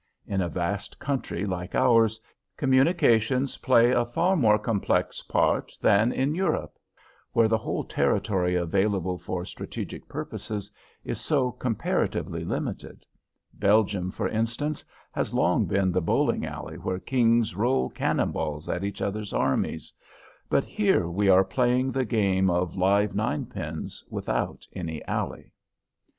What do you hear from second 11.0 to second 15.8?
is so comparatively limited. Belgium, for instance, has long